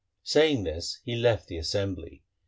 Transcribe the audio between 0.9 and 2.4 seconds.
he left the assembly.